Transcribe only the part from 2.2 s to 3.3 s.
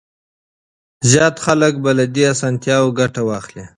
اسانتياوو ګټه